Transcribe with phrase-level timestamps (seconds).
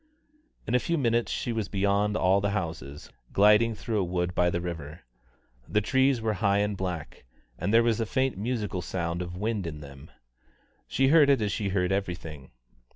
[0.65, 4.49] In a few minutes she was beyond all the houses, gliding through a wood by
[4.49, 5.01] the river.
[5.67, 7.23] The trees were high and black,
[7.59, 10.09] and there was a faint musical sound of wind in them.
[10.87, 12.49] She heard it as she heard everything.